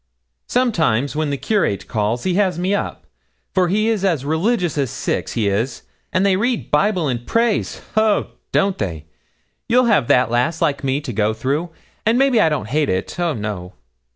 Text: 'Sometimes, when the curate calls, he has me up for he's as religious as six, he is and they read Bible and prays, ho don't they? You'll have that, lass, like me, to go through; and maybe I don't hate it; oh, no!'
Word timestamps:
'Sometimes, 0.47 1.15
when 1.15 1.29
the 1.29 1.37
curate 1.37 1.87
calls, 1.87 2.23
he 2.23 2.33
has 2.33 2.57
me 2.57 2.73
up 2.73 3.05
for 3.53 3.67
he's 3.67 4.03
as 4.03 4.25
religious 4.25 4.75
as 4.75 4.89
six, 4.89 5.33
he 5.33 5.47
is 5.47 5.83
and 6.11 6.25
they 6.25 6.35
read 6.35 6.71
Bible 6.71 7.07
and 7.07 7.27
prays, 7.27 7.83
ho 7.93 8.31
don't 8.51 8.79
they? 8.79 9.05
You'll 9.69 9.85
have 9.85 10.07
that, 10.07 10.31
lass, 10.31 10.59
like 10.59 10.83
me, 10.83 11.01
to 11.01 11.13
go 11.13 11.35
through; 11.35 11.69
and 12.03 12.17
maybe 12.17 12.41
I 12.41 12.49
don't 12.49 12.69
hate 12.69 12.89
it; 12.89 13.19
oh, 13.19 13.33
no!' 13.35 13.73